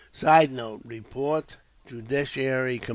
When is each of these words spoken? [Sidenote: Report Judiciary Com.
[Sidenote: 0.11 0.81
Report 0.83 1.57
Judiciary 1.85 2.79
Com. 2.79 2.89